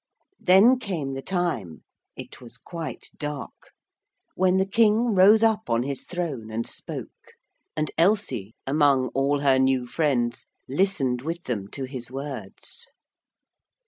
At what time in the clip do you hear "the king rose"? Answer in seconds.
4.57-5.43